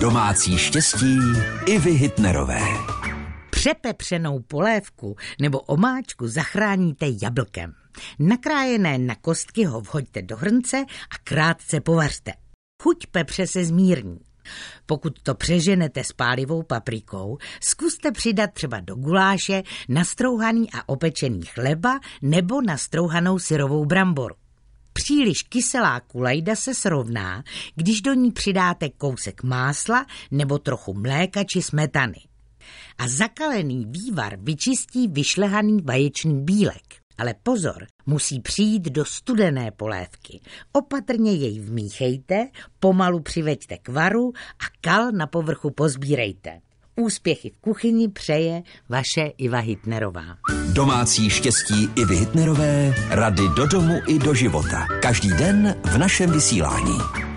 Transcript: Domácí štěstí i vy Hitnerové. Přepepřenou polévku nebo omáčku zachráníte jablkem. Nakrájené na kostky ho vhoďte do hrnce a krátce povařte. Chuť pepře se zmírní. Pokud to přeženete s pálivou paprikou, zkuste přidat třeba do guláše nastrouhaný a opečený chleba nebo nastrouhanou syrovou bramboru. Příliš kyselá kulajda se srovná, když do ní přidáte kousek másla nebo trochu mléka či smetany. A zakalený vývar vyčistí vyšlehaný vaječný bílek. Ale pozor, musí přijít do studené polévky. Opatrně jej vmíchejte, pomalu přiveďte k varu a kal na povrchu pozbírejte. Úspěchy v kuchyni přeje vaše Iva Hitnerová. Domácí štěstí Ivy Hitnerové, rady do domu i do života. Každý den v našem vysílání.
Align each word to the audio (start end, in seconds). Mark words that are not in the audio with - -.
Domácí 0.00 0.58
štěstí 0.58 1.18
i 1.66 1.78
vy 1.78 1.90
Hitnerové. 1.90 2.60
Přepepřenou 3.50 4.40
polévku 4.40 5.16
nebo 5.40 5.60
omáčku 5.60 6.28
zachráníte 6.28 7.06
jablkem. 7.22 7.72
Nakrájené 8.18 8.98
na 8.98 9.14
kostky 9.14 9.64
ho 9.64 9.80
vhoďte 9.80 10.22
do 10.22 10.36
hrnce 10.36 10.76
a 10.86 11.18
krátce 11.24 11.80
povařte. 11.80 12.32
Chuť 12.82 13.06
pepře 13.06 13.46
se 13.46 13.64
zmírní. 13.64 14.18
Pokud 14.86 15.22
to 15.22 15.34
přeženete 15.34 16.04
s 16.04 16.12
pálivou 16.12 16.62
paprikou, 16.62 17.38
zkuste 17.60 18.12
přidat 18.12 18.50
třeba 18.52 18.80
do 18.80 18.94
guláše 18.94 19.62
nastrouhaný 19.88 20.70
a 20.72 20.88
opečený 20.88 21.42
chleba 21.42 22.00
nebo 22.22 22.62
nastrouhanou 22.62 23.38
syrovou 23.38 23.84
bramboru. 23.84 24.34
Příliš 24.98 25.42
kyselá 25.42 26.00
kulajda 26.00 26.56
se 26.56 26.74
srovná, 26.74 27.42
když 27.74 28.02
do 28.02 28.14
ní 28.14 28.32
přidáte 28.32 28.88
kousek 28.88 29.42
másla 29.42 30.06
nebo 30.30 30.58
trochu 30.58 30.94
mléka 30.94 31.44
či 31.44 31.62
smetany. 31.62 32.20
A 32.98 33.08
zakalený 33.08 33.86
vývar 33.88 34.36
vyčistí 34.40 35.08
vyšlehaný 35.08 35.78
vaječný 35.84 36.44
bílek. 36.44 36.94
Ale 37.18 37.34
pozor, 37.42 37.86
musí 38.06 38.40
přijít 38.40 38.82
do 38.82 39.04
studené 39.04 39.70
polévky. 39.70 40.40
Opatrně 40.72 41.32
jej 41.32 41.60
vmíchejte, 41.60 42.48
pomalu 42.80 43.20
přiveďte 43.20 43.78
k 43.78 43.88
varu 43.88 44.32
a 44.36 44.64
kal 44.80 45.12
na 45.12 45.26
povrchu 45.26 45.70
pozbírejte. 45.70 46.60
Úspěchy 46.98 47.50
v 47.50 47.60
kuchyni 47.60 48.08
přeje 48.08 48.62
vaše 48.88 49.32
Iva 49.38 49.58
Hitnerová. 49.58 50.24
Domácí 50.72 51.30
štěstí 51.30 51.88
Ivy 51.96 52.16
Hitnerové, 52.16 52.94
rady 53.10 53.42
do 53.56 53.66
domu 53.66 53.94
i 54.08 54.18
do 54.18 54.34
života. 54.34 54.86
Každý 55.02 55.28
den 55.28 55.74
v 55.84 55.98
našem 55.98 56.30
vysílání. 56.30 57.27